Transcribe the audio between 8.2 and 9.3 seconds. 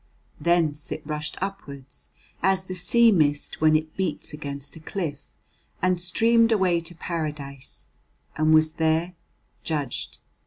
and was there